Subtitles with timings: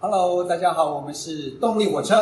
[0.00, 2.14] Hello，大家好，我们是动力火车。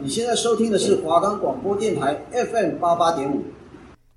[0.00, 3.40] 你现在收听的是华冈广播电台 FM 八八点五。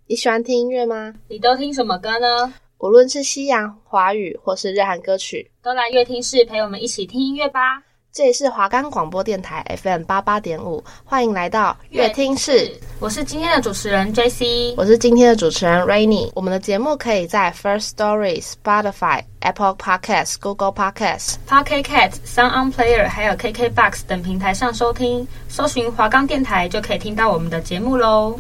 [0.08, 1.14] 你喜欢听音乐吗？
[1.28, 2.52] 你都听什么歌呢？
[2.80, 7.84] 无论是西洋、华语或是日韩歌曲，都来乐听室陪我们一起听音乐吧。
[8.16, 12.72] 这里是华冈广播电台 FM 八八点五，欢迎来到乐听室。
[13.00, 16.30] 我是今天的主持人 JC，我是今天的主持人 Rainy。
[16.36, 28.40] 我们的节目可以在 First Story、Spotify、Apple Podcasts、Google Podcasts、Pocket Casts、Sound On Player 还有 KKBox 等平台上收听，搜寻华冈电台就可以听到我们的节目喽。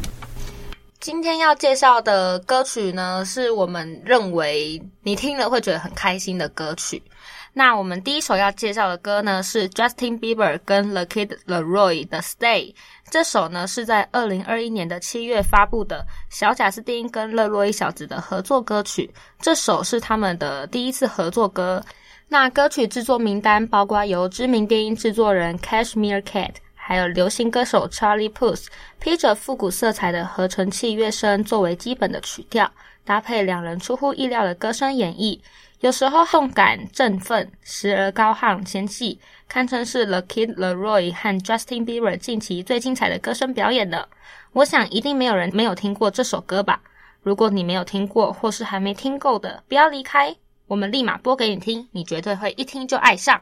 [1.00, 7.02] 今天要介绍的歌曲呢，是我们认为你听了会觉得很开心的歌曲。
[7.56, 12.74] 那我们第一首要介绍的歌呢，是 Justin Bieber 跟 The Kid LAROI 的 Stay。
[13.12, 19.14] 这首呢是在二零二一年的七月发布的小贾斯汀跟勒洛伊小子的合作歌曲。
[19.40, 21.84] 这首是他们的第一次合作歌。
[22.28, 28.66] 那歌曲制作名单包括由知名电音制作人 Cashmere Cat，还有流行歌手 Charlie Puth，
[29.00, 32.72] 披着复古色彩的合成器乐声作为基本的曲调，
[33.06, 35.40] 搭配两人出乎意料的歌声演绎。
[35.84, 44.08] 有时候动感振奋，时而高亢纤细，堪称是 The Kid LAROI 和 Justin Bieber 近期最精彩的歌声表演了。
[44.54, 46.80] 我想一定没有人没有听过这首歌吧？
[47.22, 50.34] 如果你没有听过，或是还没听够的，不要离开，
[50.68, 53.42] 我们立马播给你听，你绝对会一听就爱上。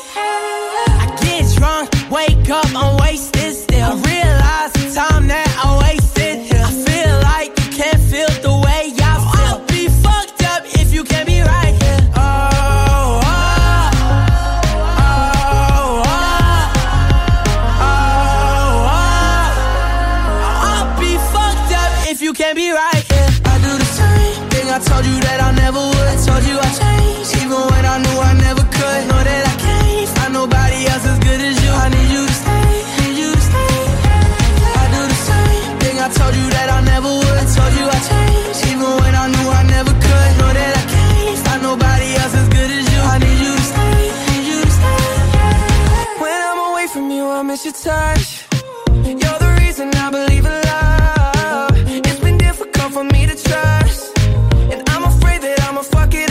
[55.83, 56.30] Fuck it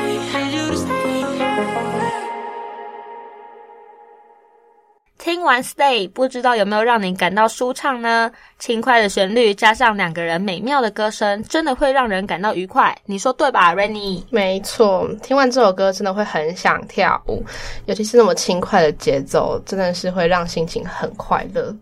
[5.41, 8.31] 听完 Stay，不知道有没有让你感到舒畅呢？
[8.59, 12.95] 轻快的旋律加上两个人美妙的歌声，真的会让人感到愉快。
[13.07, 14.21] 你说对吧，Rainy？
[14.29, 17.43] 没错，听完这首歌真的会很想跳舞，
[17.87, 21.75] 尤其是那么轻快的节奏，真的是会让心情很快乐。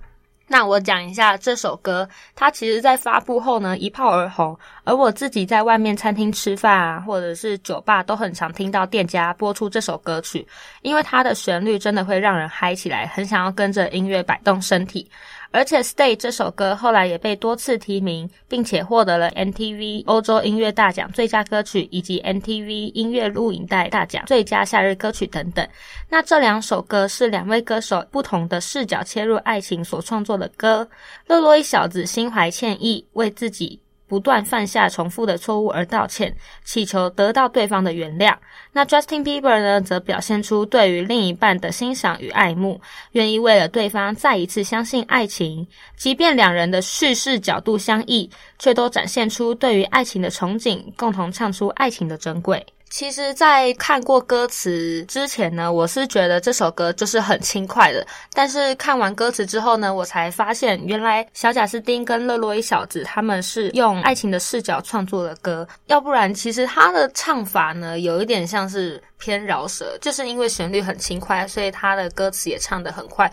[0.52, 10.46] 那我讲一下这首歌，它其实在发布后呢一炮而红，而我自己在外面餐厅吃饭啊，或者是酒吧都很常听到店家播出这首歌曲，
[10.82, 15.08] 因为它的旋律真的会让人嗨起来，很想要跟着音乐摆动身体。
[15.52, 25.68] 而且《Stay》这首歌后来也被多次提名，并且获得了 MTV 欧洲音乐大奖最佳歌曲以及 MTV 音乐录影带大奖最佳夏日歌曲等等。
[26.08, 30.88] 那这两首歌是两位歌手不同的视角切入爱情所创作的歌。
[31.28, 33.80] 乐洛一小子心怀歉意，为自己
[34.10, 36.36] 不断犯下重复的错误而道歉，
[36.66, 38.36] 祈求得到对方的原谅。
[38.74, 52.66] 那 Justin Bieber 呢，则表现出对于另一半的欣赏与爱慕，愿意为了对方再一次相信爱情，即便两人的叙事角度相异，却都展现出对于爱情的憧憬，共同唱出爱情的珍贵。
[52.90, 58.06] 其实，在看过歌词之前呢，我是觉得这首歌就是很轻快的。
[58.34, 65.68] 但是看完歌词之后呢，我才发现原来小贾斯汀跟勒洛伊小子他们是用爱情的视角创作的歌。
[65.86, 73.32] 要不然，其实他的唱法呢，有一点像是偏饶舌，就是因为旋律很轻快，所以他的歌词也唱得很快，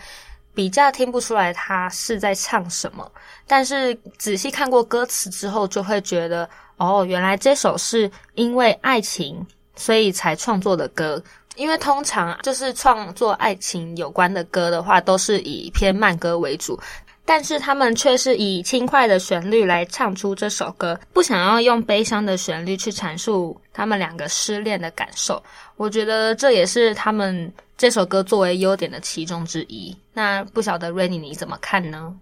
[0.53, 3.11] 比较听不出来他是在唱什么。
[3.47, 6.47] 但是仔细看过歌词之后，就会觉得。
[6.77, 9.45] 哦，原来这首是因为爱情，
[9.75, 11.21] 所以才创作的歌。
[11.55, 16.79] 因为通常就是创作爱情有关的歌的话，都是以偏慢歌为主，
[17.25, 25.41] 但是他们却是以轻快的旋律来唱出这首歌，不想要用悲伤的旋律去阐述他们两个失恋的感受。
[25.77, 29.97] 我觉得这也是他们这首歌作为优点的其中之一。
[30.13, 32.13] 那不晓得 Rainy 你怎么看呢？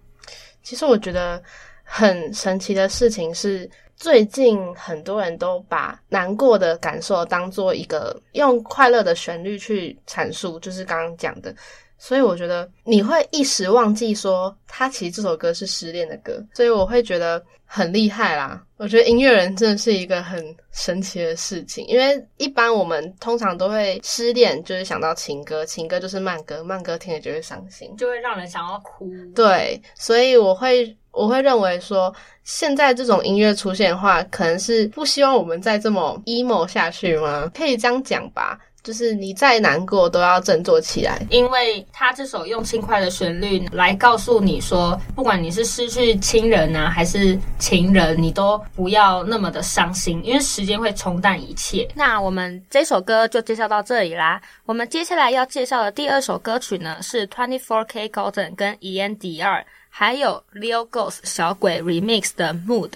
[0.62, 1.42] 其实我觉得
[1.84, 3.70] 很神奇的事情是。
[3.96, 11.54] 最近很多人都把难过的感受当做一个用快乐的旋律去阐述，就是刚刚讲的，
[11.96, 18.62] 所以我觉得你会一时忘记说他其实这首歌是失恋的歌，所以我会觉得很厉害啦。
[18.76, 29.08] 我觉得音乐人真的是一个很神奇的事情，因为一般我们通常都会失恋就是想到情歌，情歌就是慢歌，慢歌听了就会伤心，就会让人想要哭。
[29.34, 30.94] 对，所以我会。
[31.16, 32.14] 我会认为说，
[32.44, 37.50] 现在这种音乐出现的话，可能是不希望我们再这么 emo 下去吗？
[37.54, 51.88] 可以这样讲吧，就是你再难过都要振作起来，因为他这首用轻快的旋律来告诉你说，不管你是失去亲人啊，还是情人，你都不要那么的伤心，因为时间会冲淡一切。
[51.94, 54.40] 那我们这首歌就介绍到这里啦。
[54.66, 59.64] 我们接下来要介绍的第二首歌曲呢，是 Twenty Four K Golden 跟 Iann Dior。
[59.98, 62.92] 还有 Leo Ghost 小鬼 remix 的 Mood，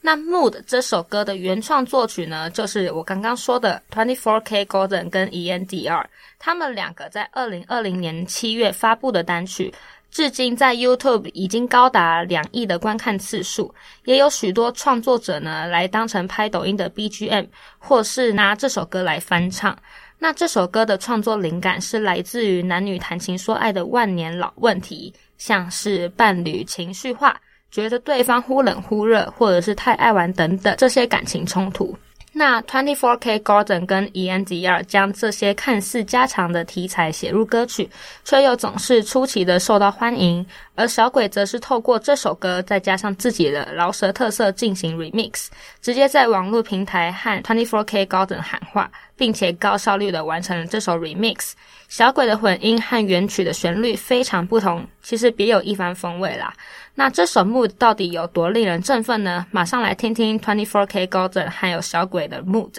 [0.00, 6.10] 那 Mood 这首歌的原创作曲呢，就是我刚刚说的 Twenty Four K Golden 跟 E N D R，
[6.40, 9.72] 他们两个在二零二零年七月发布的单曲，
[10.10, 17.46] 至今在 YouTube 已经高达两亿的观看次数，也有许多创作者呢来当成拍抖音的 BGM，
[17.78, 19.78] 或是拿这首歌来翻唱。
[20.18, 25.14] 那这首歌的创作灵感是来自于男女谈情说爱的万年老问题。
[25.40, 27.34] 像是伴侣情绪化，
[27.70, 31.96] 觉得对方忽冷忽热，或者是太爱玩等等这些感情冲突。
[32.32, 37.90] 那 Twenty Four K Golden 跟 E N D R 将这些看似家常的题材写入歌曲，
[38.24, 40.46] 却又总是出奇的受到欢迎。
[40.76, 45.48] 而小鬼则是透过这首歌，再加上自己的饶舌特色进行 remix，
[45.82, 51.54] 直接在网络平台和 Twenty Four K Golden 喊话，并且高效率的完成了这首 remix。
[51.90, 56.54] 小鬼的混音和原曲的旋律非常不同，其实别有一番风味啦。
[56.94, 59.44] 那这首 Mood 到底有多令人振奋呢？
[59.50, 62.74] 马上来听听 Twenty Four K Golden 还有小鬼的 Mood。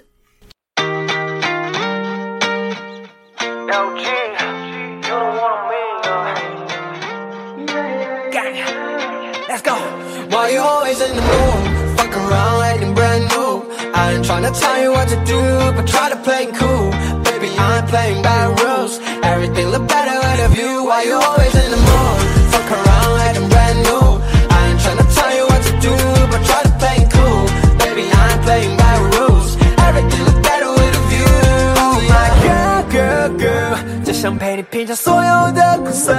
[34.26, 36.12] 想陪你品尝所有的苦涩，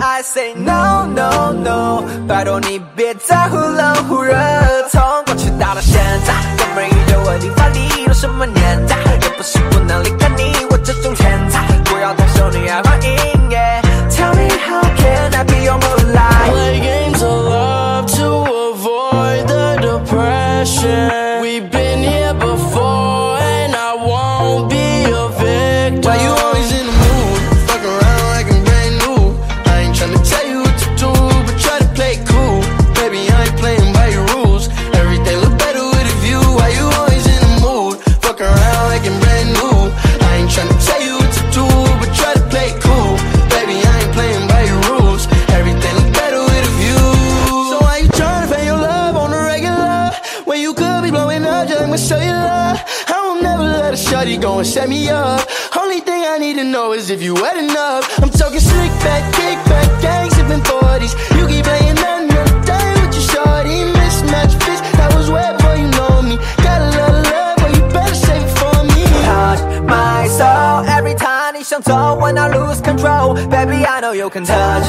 [0.00, 4.34] I say no no no，拜托你别再忽冷忽热。
[4.90, 8.96] 从过去到了现在，根本宇宙问题法理论什么年代，
[57.17, 58.03] if you wet enough.
[58.21, 61.13] I'm talking slick back, kick back, gang sipping 40s.
[61.37, 63.77] You keep playing that another day with your shorty.
[63.97, 66.35] Mismatch bitch, that was wet, boy, you know me.
[66.61, 69.03] Got a lot of love, but you better save it for me.
[69.25, 71.37] Touch my soul every time.
[71.67, 74.85] 想走，when I lose control, baby, I know you can touch。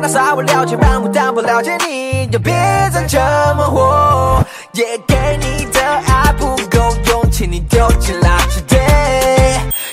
[0.00, 2.52] 打扫我了解万物，但不了解你，就别
[2.92, 3.18] 再这
[3.56, 4.44] 么活。
[4.72, 8.78] 也给你的爱不够用，请你丢进垃圾堆。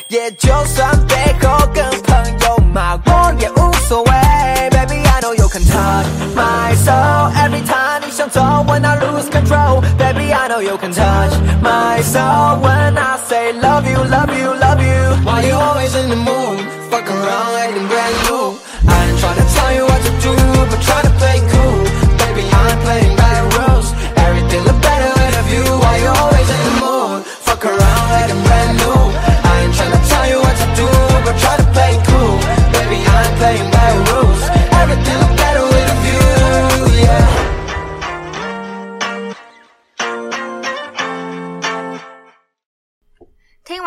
[0.07, 1.15] 也就算被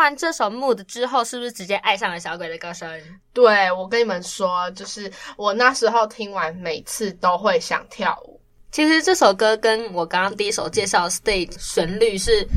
[0.05, 2.87] 完这首《Mood》之后，是不是直接爱上了小鬼的歌声？
[3.33, 8.39] 对，我跟你们说，就是我那时候听完，每次都会想跳舞。
[8.71, 12.47] 其实这首歌跟我刚刚第一首介绍《Stay》旋律是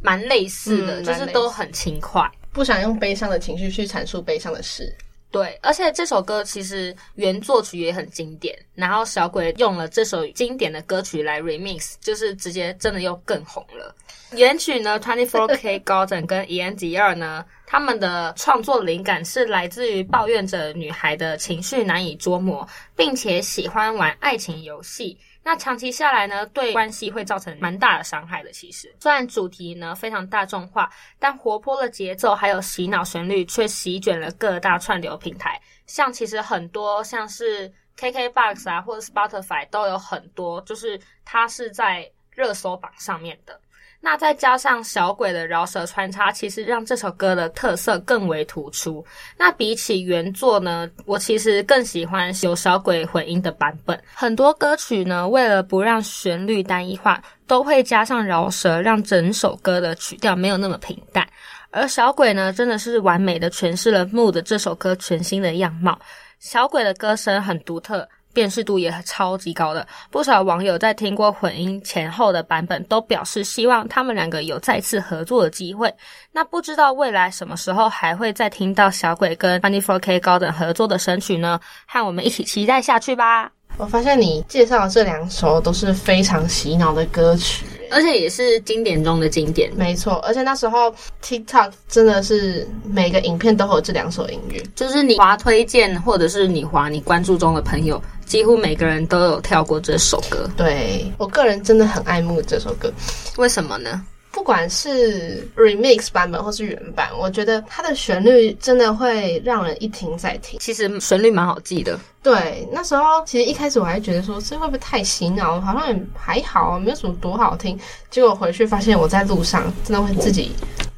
[0.00, 4.94] 蛮类似的，嗯、就是都很轻快，不想用悲伤的情绪去阐述悲伤的事。
[5.32, 13.96] 对，而且这首歌其实原作曲也很经典，然后小鬼用了这首经典的歌曲来 remix，就是直接真的又更红了。
[14.32, 25.18] 原曲呢，Twenty Four K Golden 跟 Iann Dior 呢，他们的创作灵感是来自于抱怨着女孩的情绪难以捉摸，并且喜欢玩爱情游戏。
[25.44, 28.52] 那长期下来呢，对关系会造成蛮大的伤害的。
[28.52, 35.60] 其实，虽然主题呢非常大众化，但活泼的节奏还有洗脑旋律却席卷了各大串流平台。
[35.86, 43.60] 像其实很多像是 KKBOX 啊，或者 Spotify 都有很多，就是它是在热搜榜上面的。
[44.04, 49.02] 那再加上小鬼的饶舌穿插，其实让这首歌的特色更为突出。
[49.38, 53.96] 那比起原作呢，我其实更喜欢有小鬼混音的版本。
[54.12, 61.24] 很多歌曲呢，为了不让旋律单一化，都会加上饶舌，让整首歌的曲调没有那么平淡。
[61.70, 65.96] 而小鬼呢，真的是完美的诠释了《Mood》这首歌全新的样貌。
[66.40, 68.08] 小鬼的歌声很独特。
[68.32, 75.92] 辨识度也超级高的，不少网友在听过混音前后的版本，都表示希望他们两个有再次合作的机会。
[76.32, 81.60] 那不知道未来什么时候还会再听到小鬼跟 24kGoldn 合作的神曲呢？
[81.86, 83.50] 和我们一起期待下去吧。
[83.78, 87.64] 我发现你介绍的这两首都是非常洗脑的歌曲。
[87.94, 90.14] 而且也是经典中的经典，没错。
[90.24, 90.90] 而且那时候
[91.22, 100.48] TikTok 真的是每个影片都会有这两首音乐，就是你划推荐，或者是你划你关注中的朋友，几乎每个人都有跳过这首歌。
[100.56, 102.92] 对，我个人真的很爱慕这首歌，
[103.36, 104.04] 为什么呢？
[104.30, 110.58] 不管是 remix 版本或是原版，我觉得它的旋律真的会让人一听再听。
[110.58, 112.00] 其实旋律蛮好记的。
[112.22, 117.78] 对，那时候其实一开始我还觉得说这会不会太洗脑，好像也还好，没有什么多好听。
[118.10, 120.52] 结果回去发现我在路上真的会自己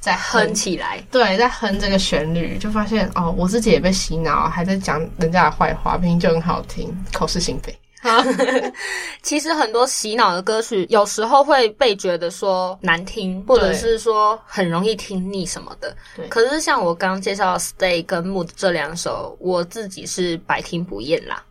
[0.04, 1.02] 在哼，起来。
[1.11, 7.75] 对，在哼这个旋律，就发现哦，我自己也被洗脑，还在讲人家的坏话，明明就很好听，口是心非。
[9.23, 15.96] 其实很多洗脑的歌曲，有时候会被觉得说难听，或者是说很容易听腻什么的。
[16.14, 16.28] 对。
[16.28, 21.42] 可是像我刚刚介绍的《Stay》跟《Mood》这两首，我自己是百听不厌啦。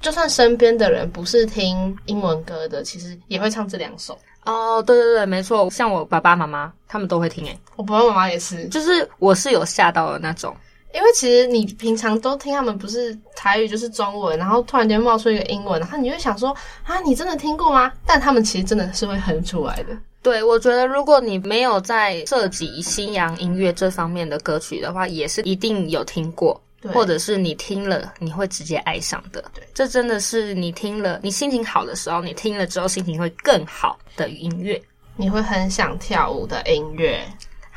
[0.00, 4.18] 就算身边的人不是听英文歌的，其实也会唱这两首。
[4.44, 5.68] 哦，对对对，没错。
[5.70, 7.58] 像我爸爸妈妈他们都会听诶。
[7.76, 10.54] 我爸爸妈妈也是，就是我是有吓到的那种。
[10.92, 16.50] 因为其实你平常都听他们不是台语就是中文，然后突然间冒出一个英文，然后你就想说
[16.82, 17.92] 啊，你真的听过吗？
[18.04, 19.96] 但他们其实真的是会哼出来的。
[20.20, 29.44] 对，我觉得如果你没有在涉及西洋音乐这方面的歌曲的话，也是一定有听过，对或者是你听了你会直接爱上的。
[29.54, 34.80] 对，这真的是你听了，你心情好的时候，你听了之后心情会更好的音乐，
[35.16, 37.22] 你会很想跳舞的音乐。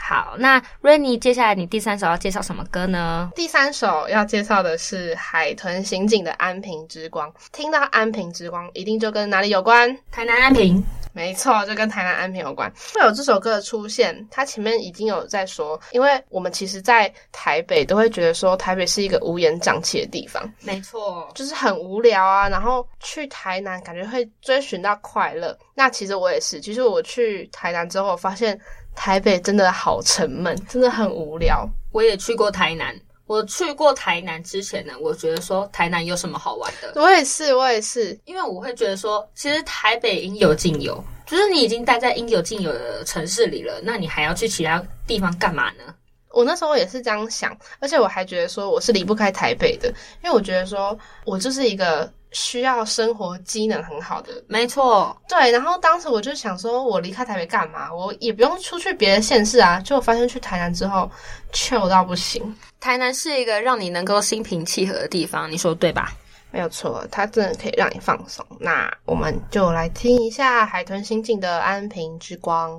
[0.05, 3.31] 好，那 Rennie，接下来你第三首要介绍什么歌呢？
[3.37, 7.31] 第三首要介绍的是海豚刑警的《安平之光》。
[7.53, 9.97] 听到《安平之光》，一定就跟哪里有关？
[10.11, 10.83] 台南安平。
[11.13, 12.69] 没错，就跟台南安平有关。
[12.93, 20.43] 会有这首歌的出现，它前面已经有在说，因为我们其实，在台北都会觉得说，台北是一个乌烟瘴气的地方。
[20.59, 22.49] 没错，就是很无聊啊。
[22.49, 25.57] 然后去台南，感觉会追寻到快乐。
[25.75, 28.59] 那其实我也是，其实我去台南之后，我发现。
[28.95, 31.67] 台北真的好沉闷，真的很无聊。
[31.91, 32.95] 我也去过台南，
[33.27, 37.01] 我去过台南之前呢，我觉得说台南有什么好玩的？
[37.01, 45.93] 我也是，我也是，因为我会觉得说，其实台北应有尽有，就是你已经待在应有尽有的城市里了，那你还要去其他地方干嘛呢？
[46.31, 49.87] 我那时候也是这样想，而且我还觉得说我是离不开台北的，
[50.23, 54.43] 因为我觉得说我就是一个需要生活机能很好的。
[54.47, 55.49] 没错，对。
[55.51, 57.93] 然后当时我就想说，我离开台北干嘛？
[57.93, 59.79] 我也不用出去别的县市啊。
[59.79, 61.09] 就发现去台南之后
[61.53, 62.53] ，chill 到不行。
[62.79, 66.11] 台南是一个让你能够心平气和的地方，你说对吧？
[66.51, 68.45] 没有错，它真的可以让你放松。
[68.59, 72.71] 那我们就来听一下海豚刑警的《安平之光》。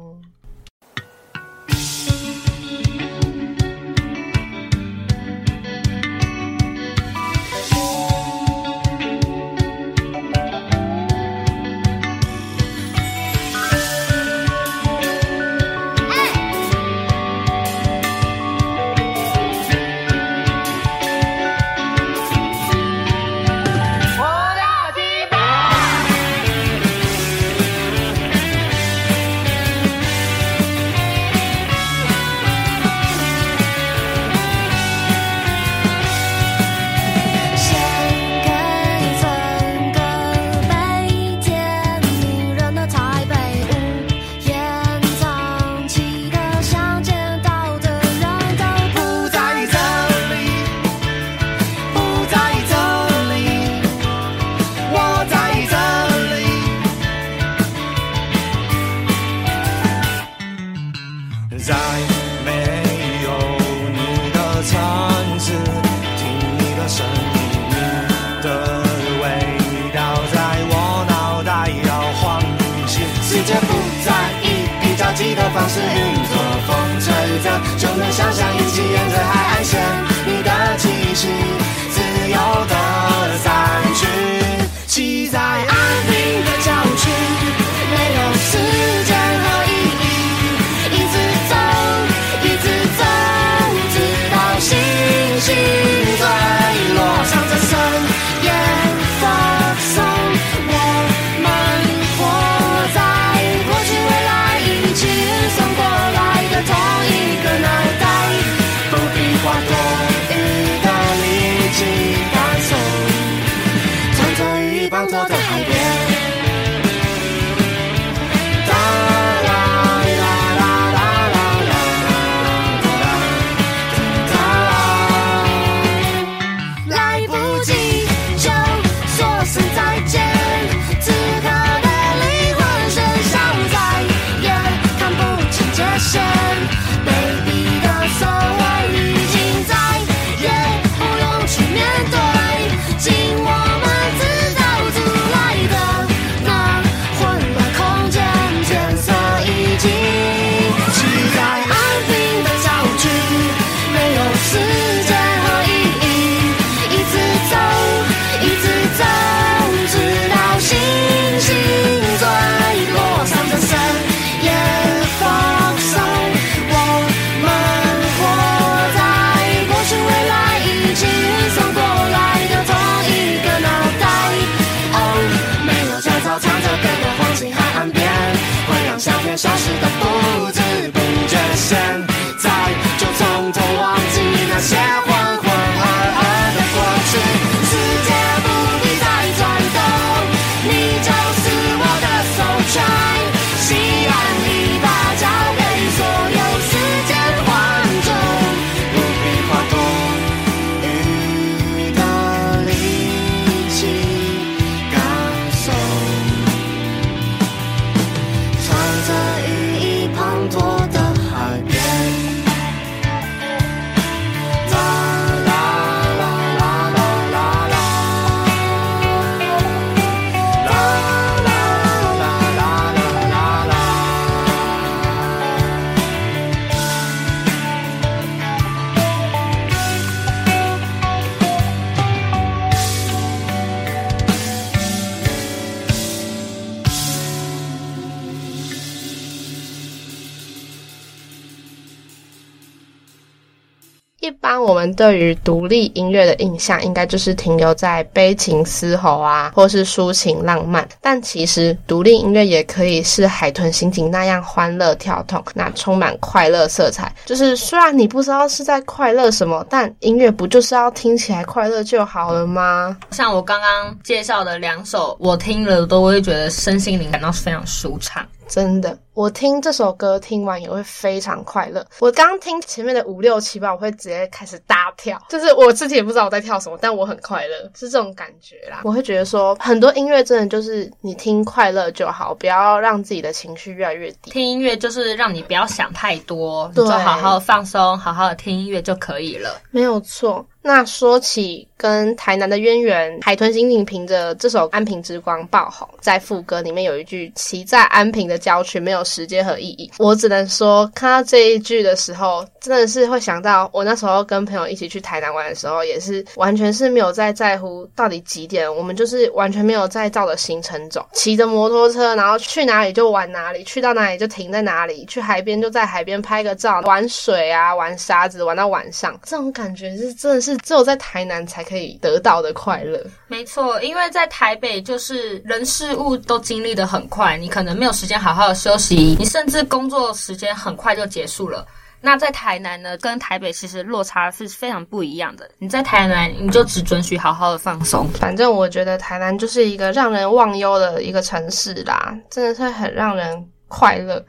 [244.94, 250.86] 对于独立音乐的印象，应该就是停留在悲情嘶吼啊，或是抒情浪漫。
[251.00, 257.14] 但其实，独立音乐也可以是海豚刑警那样欢乐跳动，那充满快乐色彩。
[257.25, 262.97] 就是虽然你不知道是在快乐什么，但音乐不就是要听起来快乐就好了吗？
[263.10, 268.25] 像我刚刚介绍的两首，我听了都会觉得身心灵感到非常舒畅。
[268.47, 271.85] 真的，我听这首歌听完也会非常快乐。
[271.99, 278.83] 我刚听前面的五六七八，我会直接开始大跳，就是我自己也不知道我在跳什么，但我很快乐，是这种感觉啦。
[278.85, 284.30] 我会觉得说，很多音乐真的就是你听快乐就好，不要让自己的情绪越来越低。
[284.30, 289.61] 听音乐就是让你不要想太多，你就好好放松，好好的听音乐就可以了。
[289.71, 290.45] 没有错。
[290.66, 320.53] 那说起跟台南的渊源，海豚刑警凭着这首《安平之光》爆红，在副歌里面有一句“骑在安平的郊区，没有时间和意义”，我只能说，看到这一句的时候，真的是会想到我那时候跟朋友一起去台南玩的时候，也是完全是没有在在乎到底几点，我们就是完全没有在照着行程走，骑着摩托车，然后去哪里就玩哪里，去到哪里就停在哪里，去海边就在海边拍个照，玩水啊，玩沙子，玩到晚上，这种感觉是真的是。
[320.58, 323.00] 只有在台南才可以得到的快乐。
[323.26, 331.67] 没错，因为在台北就是人事物都经历的很快，你可能没有时间好好的休息，你甚至工作时间很快就结束了。
[332.00, 335.49] 那在台南呢，跟台北其实落差是非常不一样的。
[335.58, 338.06] 你在台南，你就只准许好好的放松。
[338.10, 344.23] 反正我觉得台南就是一个让人忘忧的一个城市啦，真的是很让人快乐。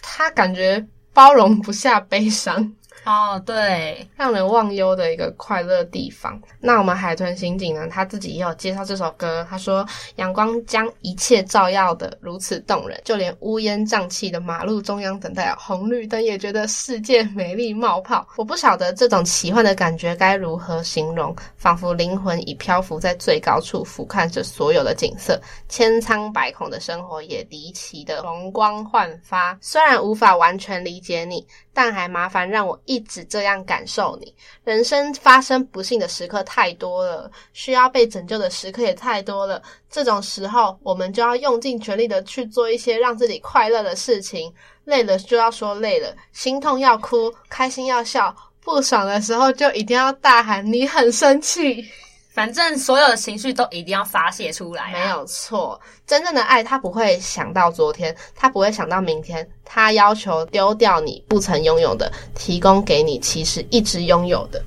[0.00, 2.74] 它感觉包容不下悲伤。
[3.04, 6.40] 哦，对，让人忘忧的一个快乐地方。
[6.60, 9.44] 那我们海豚刑警呢，他自己也有介绍这首歌。
[9.50, 9.84] 他说
[10.16, 29.58] ：“阳光将一切照耀得如此动人，就连乌烟瘴气的马路中央等待红绿灯，也觉得世界美丽冒泡。”我不晓得这种奇幻的感觉该如何形容，仿佛灵魂已漂浮在最高处，俯瞰着所有的景色，千疮百孔的生活也离奇的容光焕发。
[29.60, 31.44] 虽然无法完全理解你。
[31.74, 34.34] 但还麻烦让我一直这样感受你。
[34.64, 39.62] 人生发生不幸的时刻太多了，需要被拯救的时刻也太多了。
[39.90, 44.52] 这种时候，我们就要用尽全力的去做一些让自己快乐的事情。
[44.84, 51.84] 累了就要说累了，心痛要哭，开心要笑，不爽的时候就一定要大喊你很生气。
[52.32, 54.92] 反正所有的情绪都一定要发泄出来啊。
[54.92, 55.78] 没有错。
[56.06, 64.62] 真正的爱，他不会想到昨天，他不会想到明天，他要求丢掉你不曾拥有的，提供给你其实一直拥有的。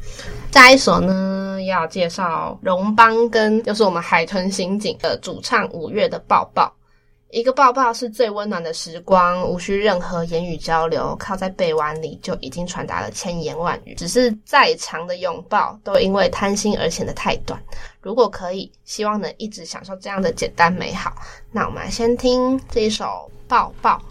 [0.51, 6.73] 下一首呢，要介绍荣邦跟就是我们海豚刑警的主唱五月的抱抱。
[7.32, 13.94] 一个抱抱是最温暖的时光，无需任何言语交流，靠在臂弯里就已经传达了千言万语。
[13.96, 17.62] 只是再长的拥抱，都因为贪心而显得太短。
[18.00, 21.14] 如果可以，希望能一直享受这样的简单美好。
[21.52, 23.06] 那我们来先听这一首
[23.50, 24.02] 《抱抱》。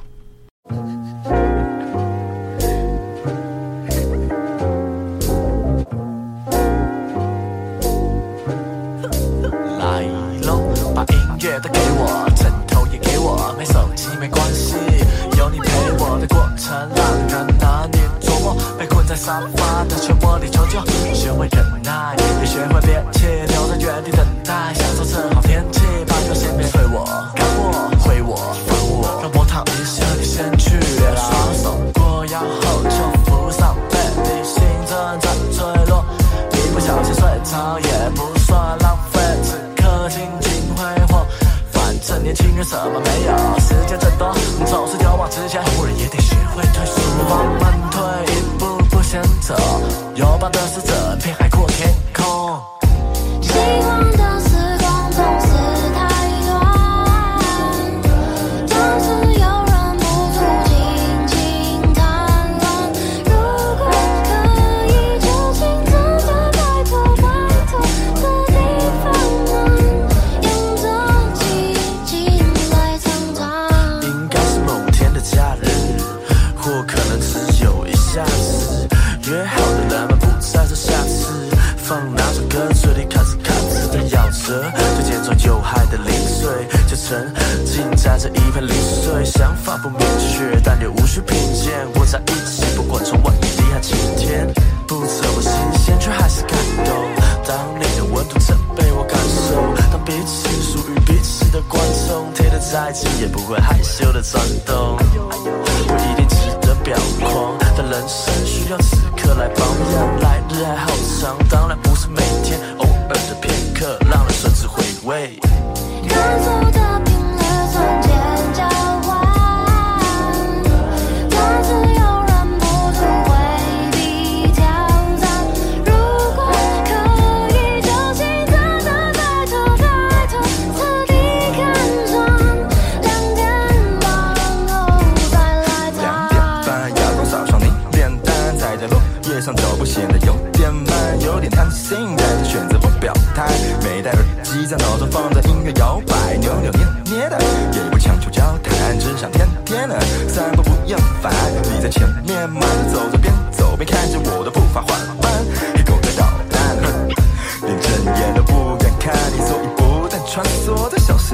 [114.09, 115.39] 让人奢侈回味。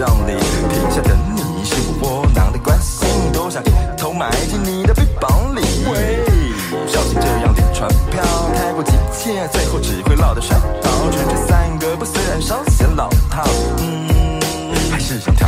[0.01, 0.33] 梭在小巷里，
[0.71, 5.61] 停下等你，是我窝囊的关心，都想一头埋进你的臂膀里。
[5.91, 6.25] 喂，
[6.87, 8.23] 小心这样的传票，
[8.55, 10.91] 太过急切，最后只会落得摔倒。
[11.11, 13.45] 圈圈三个不，虽然稍显老套，
[13.79, 14.41] 嗯，
[14.91, 15.47] 还是想跳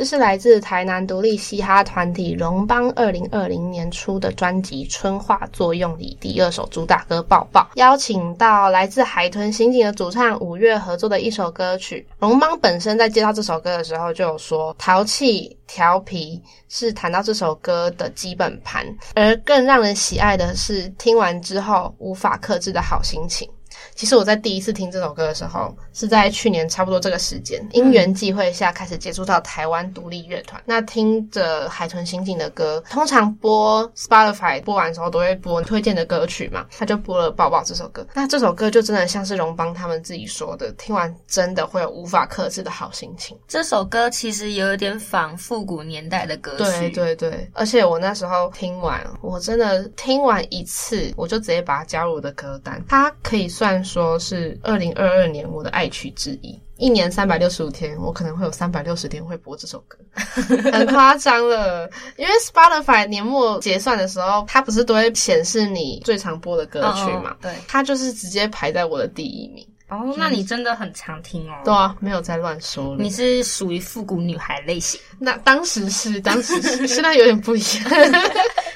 [0.00, 12.08] 这是来自台南独立嘻哈团体荣邦二零二零年出的专辑《春化作用》里第二首主打歌《抱抱》，邀请到来自海豚刑警的主唱五月合作的一首歌曲。
[12.18, 23.46] 荣邦本身在介绍这首歌的时候就有说，淘气、调皮是谈到这首歌的基本盘，而更让人喜爱的是听完之后无法克制的好心情。
[23.94, 30.60] 其实我在第一次听这首歌的时候，是在去年差不多这个时间，因缘际会下开始接触到台湾独立乐团。
[30.64, 38.06] 那听着海豚刑警的歌，通常播 Spotify 播完的时候都会播推荐的歌曲嘛，他就播了《抱抱》这首歌。
[38.14, 43.36] 那这首歌就真的像是荣邦他们自己说的，听完真的会有无法克制的好心情。
[43.48, 52.82] 这首歌其实有一点仿复古年代的歌曲，对对对，而且我那时候听完，我真的听完一次，我就直接把它加入我的歌单。
[52.88, 56.58] 它可以算说是二零二二年我的爱曲之一。
[56.76, 59.98] 一年三百六十五天，我可能会有三百六十天会播这首歌，
[60.72, 61.86] 很夸张了。
[62.16, 67.36] 因为 Spotify 年末结算的时候，它不是都会显示你最常播的歌曲嘛？
[67.42, 69.66] 对，它就是直接排在我的第一名。
[69.90, 71.54] 哦，那你真的很常听哦。
[71.64, 73.02] 对啊，没有在乱说了。
[73.02, 74.98] 你是属于复古女孩类型。
[75.18, 77.90] 那当时是，当时是， 现在有点不一样，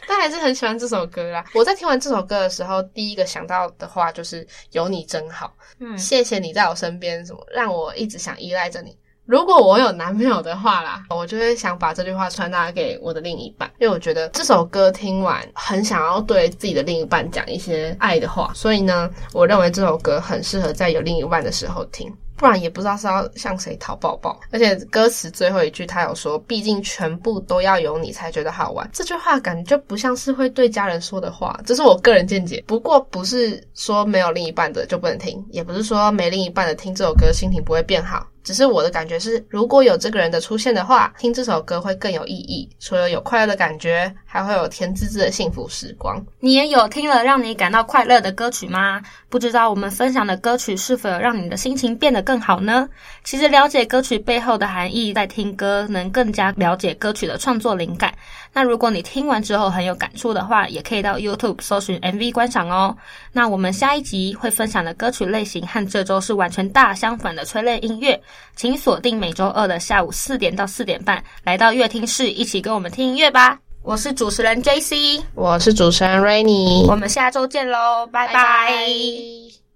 [0.07, 1.45] 但还是很喜欢这首歌啦。
[1.55, 8.97] 我在听完这首歌的时候，第一个想到的话就是“有你真好”，嗯，谢谢你在我身边，什么让我一直想依赖着你。
[9.27, 22.15] 如果我有男朋友的话啦，我就会想把这句话传达给我的另一半，因为我觉得这首歌听完很想要对自己的另一半讲一些爱的话，所以呢，我认为这首歌很适合在有另一半的时候听。
[22.37, 28.89] 不然也不知道是要向谁讨抱抱，而且歌词最后一句他有说，毕竟全部都要有你才觉得好玩。
[28.93, 32.63] 这句话感觉就不像是会对家人说的话，这是我个人见解。
[32.67, 38.27] 不过不是说没有另一半的就不能听，也不是说没另一半的听这首歌心情不会变好。
[38.45, 42.69] 只是我的感觉是，如果有这个人的出现的话，听这首歌会更有意义。
[42.79, 46.23] 除了有快乐的感觉，还会有甜滋滋的幸福时光。
[46.39, 49.01] 你也有听了让你感到快乐的歌曲吗？
[49.31, 52.87] 不知道我们分享的歌曲是否让你的心情变得更好呢？
[53.25, 58.15] 其实了解歌曲背后的含义，在听歌能更加了解歌曲的创作灵感。
[58.55, 62.97] 那如果你听完之后很有感触的话，也可以到 YouTube 搜寻 MV 观赏哦。
[63.33, 68.19] 那我们下一集会分享的歌曲类型和这周是完全大相反的催泪音乐。
[68.57, 73.59] 请锁定每周二的下午四点到四点半，来到乐听室一起跟我们听音乐吧。
[73.83, 78.33] 我是主持人 JC，我是主持人 Rainy，我们下周见喽，拜拜。
[78.33, 79.64] 拜拜。